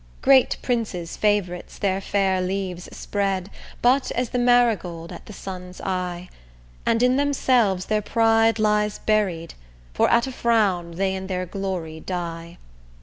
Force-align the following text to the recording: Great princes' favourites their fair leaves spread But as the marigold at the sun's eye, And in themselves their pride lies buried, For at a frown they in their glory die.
Great 0.23 0.57
princes' 0.63 1.15
favourites 1.15 1.77
their 1.77 2.01
fair 2.01 2.41
leaves 2.41 2.89
spread 2.91 3.51
But 3.83 4.09
as 4.13 4.29
the 4.29 4.39
marigold 4.39 5.11
at 5.11 5.27
the 5.27 5.31
sun's 5.31 5.79
eye, 5.79 6.27
And 6.87 7.03
in 7.03 7.17
themselves 7.17 7.85
their 7.85 8.01
pride 8.01 8.57
lies 8.57 8.97
buried, 8.97 9.53
For 9.93 10.09
at 10.09 10.25
a 10.25 10.31
frown 10.31 10.93
they 10.95 11.13
in 11.13 11.27
their 11.27 11.45
glory 11.45 11.99
die. 11.99 12.57